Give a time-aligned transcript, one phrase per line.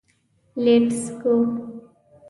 [0.63, 1.35] لېټس ګو.